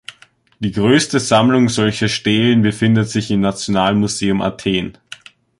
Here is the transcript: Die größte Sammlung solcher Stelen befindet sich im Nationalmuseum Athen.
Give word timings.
Die 0.57 0.71
größte 0.71 1.19
Sammlung 1.19 1.69
solcher 1.69 2.07
Stelen 2.07 2.63
befindet 2.63 3.07
sich 3.09 3.29
im 3.29 3.41
Nationalmuseum 3.41 4.41
Athen. 4.41 4.97